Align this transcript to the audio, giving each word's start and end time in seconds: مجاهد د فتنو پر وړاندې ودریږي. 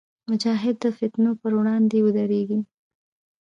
مجاهد 0.29 0.75
د 0.83 0.85
فتنو 0.97 1.31
پر 1.41 1.51
وړاندې 1.59 1.97
ودریږي. 2.05 2.59